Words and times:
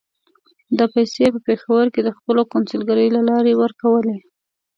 دا 0.77 0.85
پیسې 0.95 1.17
یې 1.23 1.29
په 1.35 1.39
پېښور 1.47 1.85
کې 1.93 2.01
د 2.03 2.09
خپلې 2.17 2.43
کونسلګرۍ 2.51 3.07
له 3.15 3.21
لارې 3.29 3.53
ورکولې. 3.61 4.17